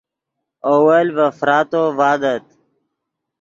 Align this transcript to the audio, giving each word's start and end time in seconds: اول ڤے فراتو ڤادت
اول 0.71 1.05
ڤے 1.15 1.27
فراتو 1.39 1.83
ڤادت 1.97 2.45